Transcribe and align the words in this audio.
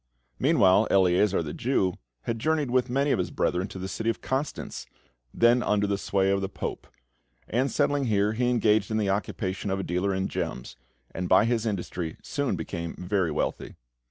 Meanwhile, 0.39 0.87
Eleazar, 0.89 1.43
the 1.43 1.53
Jew, 1.53 1.93
had 2.23 2.39
journeyed 2.39 2.71
with 2.71 2.89
many 2.89 3.11
of 3.11 3.19
his 3.19 3.29
brethren 3.29 3.67
to 3.67 3.77
the 3.77 3.87
city 3.87 4.09
of 4.09 4.19
Constance, 4.19 4.87
then 5.31 5.61
under 5.61 5.85
the 5.85 5.95
sway 5.99 6.31
of 6.31 6.41
the 6.41 6.49
Pope; 6.49 6.87
and, 7.47 7.69
settling 7.69 8.05
here, 8.05 8.33
he 8.33 8.49
engaged 8.49 8.89
in 8.89 8.97
the 8.97 9.11
occupation 9.11 9.69
of 9.69 9.79
a 9.79 9.83
dealer 9.83 10.11
in 10.15 10.27
gems, 10.27 10.75
and 11.13 11.29
by 11.29 11.45
his 11.45 11.67
industry 11.67 12.17
soon 12.23 12.55
became 12.55 12.95
very 12.97 13.29
wealthy. 13.29 13.75